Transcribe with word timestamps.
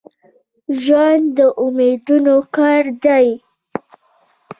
ژوند 0.81 1.25
د 1.37 1.39
امیدونو 1.63 2.35
کور 2.55 2.83
دي. 3.03 3.27